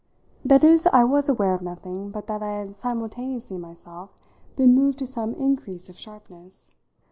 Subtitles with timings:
[0.43, 4.09] That is I was aware of nothing but that I had simultaneously myself
[4.55, 6.75] been moved to some increase of sharpness.